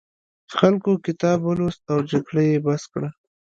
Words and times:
خلکو 0.57 0.91
کتاب 1.05 1.39
ولوست 1.43 1.81
او 1.93 1.99
جګړه 2.11 2.41
یې 2.49 2.57
بس 2.65 2.83
کړه. 2.93 3.09